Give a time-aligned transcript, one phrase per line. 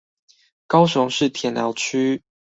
[0.65, 2.23] 高雄市田寮區